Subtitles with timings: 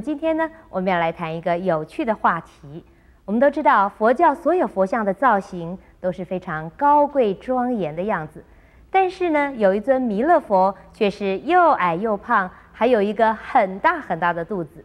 [0.00, 2.84] 今天呢，我们要来谈一个有趣的话题。
[3.26, 8.42] 我们都知道，佛教所有佛像的造型都是非常高贵庄严的样子，
[8.90, 14.84] 但是呢，有一尊弥勒佛却是又矮又胖，还有一个很大很大的肚子。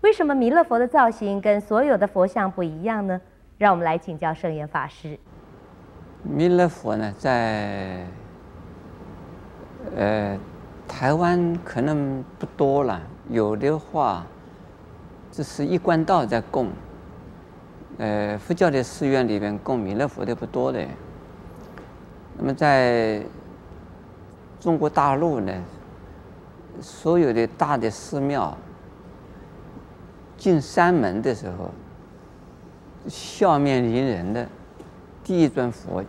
[0.00, 3.20] 为什么弥勒佛的造型跟所有的佛像不一样呢？
[3.58, 5.16] 让我们来请教圣严法师。
[6.24, 8.04] 弥勒佛呢，在
[9.96, 10.36] 呃
[10.88, 14.26] 台湾可能不多了，有的话。
[15.36, 16.70] 这是一贯道在供，
[17.98, 20.86] 呃，佛教的寺院里边供弥勒佛的不多的。
[22.38, 23.20] 那么在
[24.60, 25.52] 中国大陆呢，
[26.80, 28.56] 所有的大的寺庙
[30.36, 31.68] 进山门的时候，
[33.08, 34.46] 笑面迎人的
[35.24, 36.00] 第一尊佛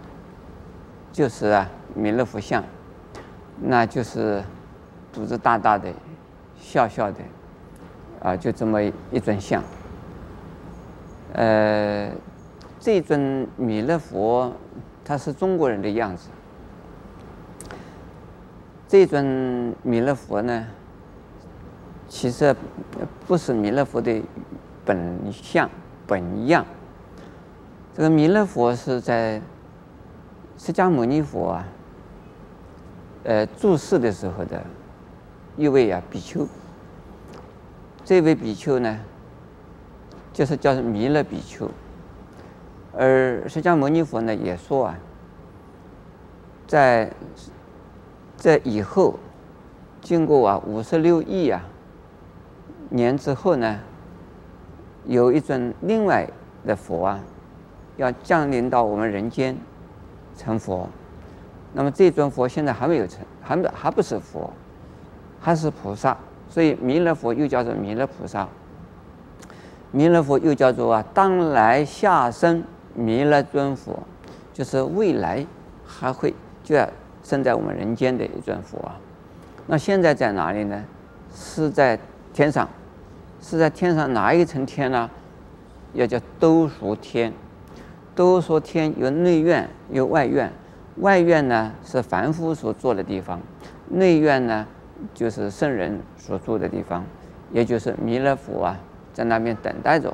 [1.11, 2.63] 就是啊弥勒佛像，
[3.59, 4.43] 那就是
[5.11, 5.91] 肚子大大的，
[6.59, 7.17] 笑笑的。
[8.25, 8.81] 啊，就这么
[9.11, 9.61] 一尊像。
[11.33, 12.09] 呃，
[12.79, 14.51] 这尊弥勒佛，
[15.03, 16.29] 他是中国人的样子。
[18.87, 20.65] 这尊弥勒佛呢，
[22.07, 22.55] 其实
[23.27, 24.19] 不是弥勒佛的
[24.83, 25.69] 本相
[26.07, 26.65] 本样。
[27.93, 29.39] 这个弥勒佛是在
[30.57, 31.67] 释迦牟尼佛啊，
[33.23, 34.65] 呃，住世的时候的
[35.55, 36.47] 一位啊比丘。
[38.05, 38.99] 这位比丘呢，
[40.31, 41.67] 就是叫弥勒比丘，
[42.93, 44.95] 而释迦牟尼佛呢也说啊，
[46.67, 47.11] 在
[48.37, 49.17] 这以后，
[50.01, 51.63] 经过啊五十六亿啊
[52.89, 53.79] 年之后呢，
[55.05, 56.29] 有一尊另外
[56.63, 57.19] 的佛啊，
[57.97, 59.57] 要降临到我们人间
[60.37, 60.87] 成佛，
[61.73, 64.53] 那么这尊佛现在还没有成，还没还不是佛，
[65.39, 66.15] 还是菩萨。
[66.49, 68.47] 所以弥勒佛又叫做弥勒菩萨，
[69.91, 72.63] 弥勒佛又叫做啊当来下生
[72.93, 73.99] 弥勒尊佛，
[74.53, 75.45] 就是未来
[75.85, 76.33] 还会
[76.63, 76.87] 就要
[77.23, 78.95] 生在我们人间的一尊佛啊。
[79.67, 80.83] 那现在在哪里呢？
[81.33, 81.99] 是在
[82.33, 82.69] 天上，
[83.41, 85.09] 是在天上哪一层天呢？
[85.93, 87.33] 要叫兜率天。
[88.15, 90.49] 都说天有内院有外院，
[90.97, 93.41] 外院呢是凡夫所坐的地方，
[93.89, 94.65] 内院呢。
[95.13, 97.03] 就是圣人所住的地方，
[97.51, 98.79] 也就是弥勒佛啊，
[99.13, 100.13] 在那边等待着，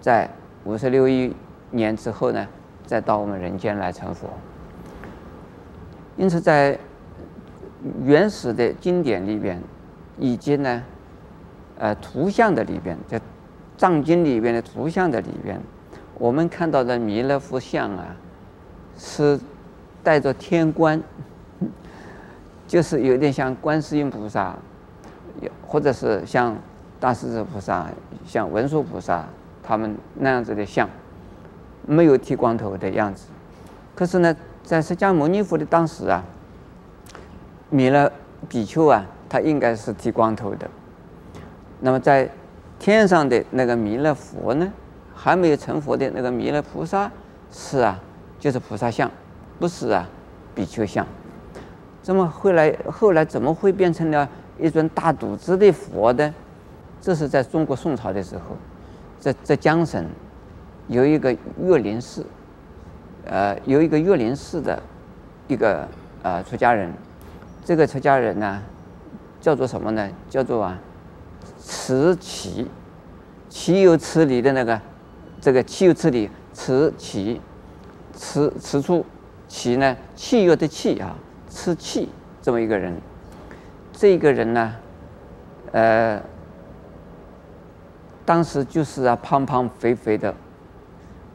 [0.00, 0.28] 在
[0.64, 1.34] 五十六亿
[1.70, 2.46] 年之后呢，
[2.84, 4.28] 再到我们人间来成佛。
[6.16, 6.78] 因此，在
[8.02, 9.62] 原始的经典里边，
[10.18, 10.82] 以及呢，
[11.78, 13.20] 呃，图像的里边，在
[13.76, 15.60] 藏经里边的图像的里边，
[16.18, 18.16] 我们看到的弥勒佛像啊，
[18.98, 19.40] 是
[20.02, 21.02] 带着天冠。
[22.70, 24.56] 就是有点像观世音菩萨，
[25.66, 26.56] 或者是像
[27.00, 27.88] 大势至菩萨、
[28.24, 29.26] 像文殊菩萨
[29.60, 30.88] 他们那样子的像，
[31.84, 33.26] 没有剃光头的样子。
[33.96, 36.22] 可是呢，在释迦牟尼佛的当时啊，
[37.70, 38.12] 弥勒
[38.48, 40.70] 比丘啊，他应该是剃光头的。
[41.80, 42.30] 那么在
[42.78, 44.72] 天上的那个弥勒佛呢，
[45.12, 47.10] 还没有成佛的那个弥勒菩萨
[47.50, 47.98] 是啊，
[48.38, 49.10] 就是菩萨像，
[49.58, 50.08] 不是啊，
[50.54, 51.04] 比丘像。
[52.02, 54.28] 怎么后来，后来怎么会变成了
[54.58, 56.34] 一尊大肚子的佛呢？
[57.00, 58.56] 这是在中国宋朝的时候，
[59.18, 60.06] 在在江省
[60.88, 62.24] 有一个岳林寺，
[63.24, 64.82] 呃，有一个岳林寺的
[65.48, 65.86] 一个
[66.22, 66.92] 呃出家人，
[67.64, 68.62] 这个出家人呢
[69.40, 70.08] 叫做什么呢？
[70.28, 70.78] 叫做啊，
[71.58, 72.66] 慈启，
[73.48, 74.80] 岂有此理的那个，
[75.40, 77.40] 这个岂有此理，慈启，
[78.12, 79.04] 慈慈处，
[79.48, 81.14] 启呢，契约的契啊。
[81.50, 82.08] 吃气
[82.40, 82.96] 这么一个人，
[83.92, 84.76] 这个人呢，
[85.72, 86.22] 呃，
[88.24, 90.32] 当时就是啊胖胖肥肥的，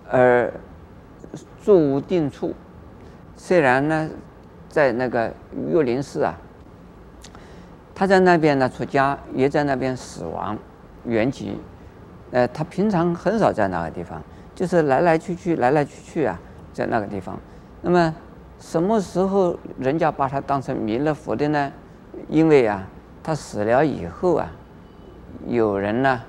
[0.10, 0.52] 而
[1.62, 2.54] 住无定处。
[3.36, 4.10] 虽然呢，
[4.70, 5.32] 在那个
[5.70, 6.40] 岳林寺啊，
[7.94, 10.58] 他在那边呢出家，也在那边死亡
[11.04, 11.52] 圆寂。
[12.32, 14.24] 呃，他平常很少在那个地方，
[14.56, 16.40] 就是来来去去，来来去去啊，
[16.74, 17.38] 在那个地方。
[17.82, 18.16] 那么。
[18.66, 21.72] 什么时候人家把他当成弥勒佛的呢？
[22.28, 22.84] 因为啊，
[23.22, 24.50] 他死了以后啊，
[25.46, 26.20] 有人呢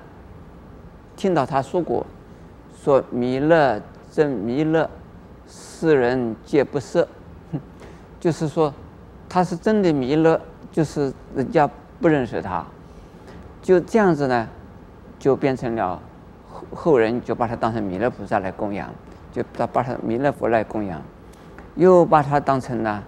[1.15, 2.05] 听到他说过，
[2.79, 3.81] 说弥勒
[4.11, 4.87] 真弥勒，
[5.47, 7.05] 世人皆不识，
[8.21, 8.71] 就是说
[9.27, 10.39] 他是真的弥勒，
[10.71, 11.67] 就是人家
[11.99, 12.63] 不认识他，
[13.63, 14.47] 就这样子呢，
[15.17, 15.99] 就变成了
[16.47, 18.87] 后后人就把他当成弥勒菩萨来供养，
[19.31, 21.01] 就把把他弥勒佛来供养。
[21.77, 23.03] 又把它当成了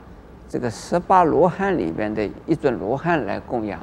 [0.47, 3.79] 这个十八罗汉里边的一尊罗汉来供养，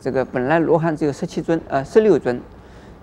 [0.00, 2.40] 这个本来罗汉只有十七尊，呃，十六尊，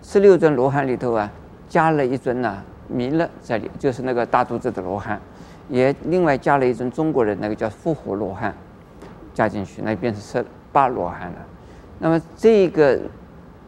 [0.01, 1.29] 十六尊罗汉里头啊，
[1.67, 5.19] 加了一尊呢弥勒在里，就是那个大肚子的罗汉，
[5.69, 8.53] 也另外加了一尊中国人那个叫复活罗汉，
[9.33, 11.37] 加进去，那变成十八罗汉了。
[11.99, 12.99] 那么这个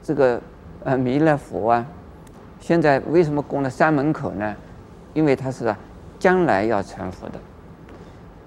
[0.01, 0.41] 这个
[0.83, 1.85] 呃弥勒佛啊，
[2.59, 4.55] 现在为什么供了山门口呢？
[5.13, 5.73] 因为他是
[6.25, 7.35] 将来要成佛的。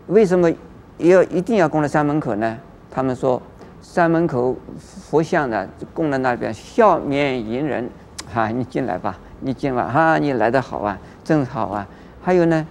[0.08, 0.50] 为什么
[0.96, 2.58] 要一定要供在山门口呢？
[2.90, 3.40] 他们说。
[3.80, 7.88] 山门口佛像呢，供在那边，笑面迎人，
[8.34, 11.86] 哈、啊，你进来吧，你进来，哈、啊，你来的好啊，正好啊。
[12.20, 12.66] 还有呢，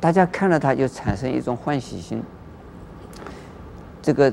[0.00, 2.22] 大家看了他就产生一种欢喜心。
[4.00, 4.32] 这个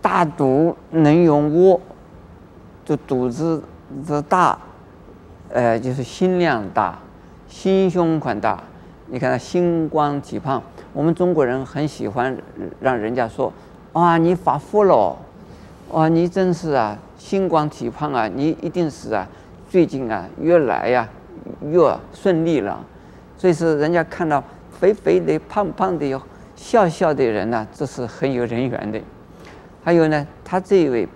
[0.00, 1.80] 大肚能容窝，
[2.84, 3.60] 就肚子
[4.04, 4.56] 子大，
[5.48, 6.96] 呃，就是心量大，
[7.48, 8.62] 心胸宽大。
[9.12, 10.62] 你看他星光体胖，
[10.92, 12.36] 我们中国人很喜欢
[12.80, 13.52] 让人家说，
[13.92, 15.16] 啊，你发福了。
[15.90, 18.28] 哇，你真是啊，星光体胖啊！
[18.28, 19.26] 你一定是啊，
[19.68, 21.08] 最近啊，越来呀、
[21.62, 22.80] 越顺利了。
[23.36, 24.40] 所以说，人家看到
[24.70, 26.20] 肥肥的、胖胖的、
[26.54, 29.00] 笑笑的人呢、这是很有人缘的。
[29.82, 31.08] 还有呢，他这位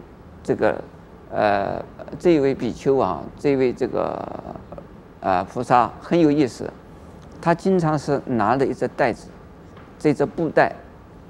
[0.43, 0.83] 这个
[1.31, 1.81] 呃，
[2.19, 4.21] 这位比丘啊，这位这个
[5.21, 6.69] 呃菩萨很有意思，
[7.45, 9.29] 他经常是拿着一只袋子，
[9.99, 10.73] 这只布袋。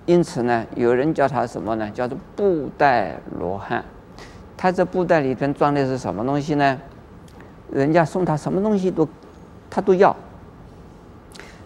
[0.06, 1.90] 因此呢，有人叫他什么呢？
[1.90, 3.84] 叫做布袋罗汉。
[4.56, 6.80] 他这布袋里边装的是什么东西呢？
[7.72, 9.08] 人家送他什么东西都，
[9.68, 10.14] 他都要。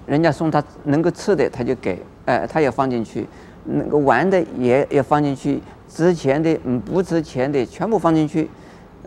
[0.07, 3.27] 人家送他能够吃的，他就给，哎，他也放进去；
[3.65, 5.61] 能够玩的也也放进去，
[5.91, 8.49] 值钱的、嗯不值钱的全部放进去。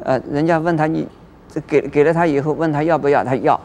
[0.03, 1.07] 呃，人家问他你，
[1.49, 3.59] 这给给了他以后，问他要不要，他要，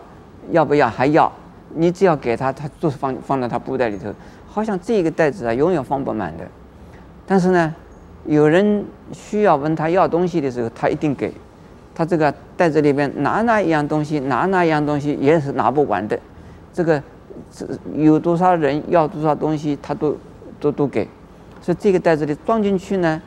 [0.53, 1.31] 要不要还要。
[1.75, 4.13] 你只要给他，他就是放放在他布袋里头。
[4.47, 6.45] 好像这个袋子啊，永远放不满的。
[7.27, 7.75] 但是呢，
[8.25, 11.33] 有人需要问他要东西的时候，他一定给。
[11.95, 16.19] 他这个袋子里边拿那一样东西，拿那一样东西也是拿不完的。
[16.73, 17.03] 这个
[17.51, 20.17] 这有多少人要多少东西，他都
[20.61, 21.09] 都都给。
[21.63, 23.21] 所以这个袋子里装进去呢，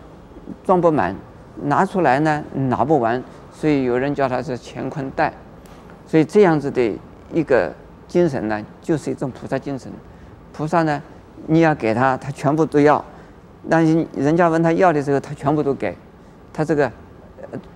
[0.63, 1.13] 装不满；
[1.63, 3.21] 拿出来呢，拿不完。
[3.51, 5.33] 所以有人叫他是乾坤袋。
[6.05, 6.91] 所以这样子的
[7.33, 7.73] 一个
[8.09, 9.89] 精神呢，就是一种菩萨精神。
[10.51, 11.01] 菩萨呢？
[11.47, 13.01] 你要给他，他全部都要；
[13.69, 15.95] 但是人家问他要的时候，他全部都给。
[16.51, 16.91] 他这个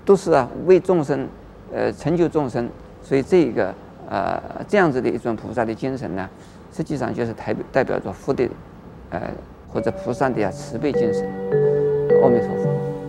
[0.03, 1.25] 都是啊，为众生，
[1.73, 2.69] 呃，成就众生。
[3.01, 3.73] 所以这个
[4.09, 6.29] 呃这样子的一种菩萨的精神呢，
[6.75, 8.49] 实际上就是代表代表着佛的
[9.11, 9.21] 呃
[9.71, 11.23] 或者菩萨的啊慈悲精神。
[12.21, 13.02] 阿弥陀佛。